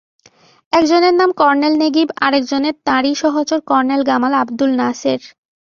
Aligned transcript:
একজনের 0.73 1.13
নাম 1.13 1.29
কর্নেল 1.37 1.73
নেগিব, 1.83 2.07
আরেকজন 2.25 2.63
তাঁরই 2.87 3.13
সহচর 3.15 3.59
কর্নেল 3.69 4.01
গামাল 4.09 4.33
আবদুল 4.41 4.71
নাসের। 4.79 5.21